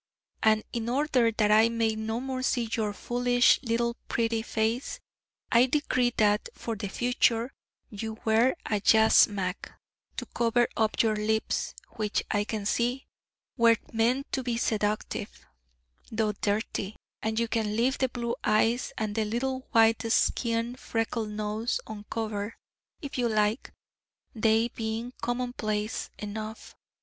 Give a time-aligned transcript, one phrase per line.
[0.41, 4.99] And in order that I may no more see your foolish little pretty face,
[5.51, 7.53] I decree that, for the future,
[7.91, 9.71] you wear a yashmak
[10.17, 13.05] to cover up your lips, which, I can see,
[13.57, 15.45] were meant to be seductive,
[16.11, 21.29] though dirty; and you can leave the blue eyes, and the little white skinned freckled
[21.29, 22.55] nose uncovered,
[23.03, 23.71] if you like,
[24.33, 26.75] they being commonplace enough.